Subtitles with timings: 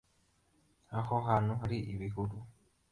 [0.97, 2.35] aho hantu hari ibihuru